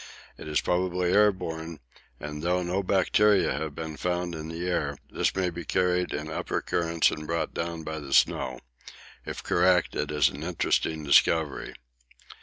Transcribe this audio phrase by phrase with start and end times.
[0.35, 1.79] It is probably air borne,
[2.19, 6.27] and though no bacteria have been found in the air, this may be carried in
[6.27, 8.61] upper currents and brought down by the snow.
[9.27, 11.75] If correct it is an interesting discovery.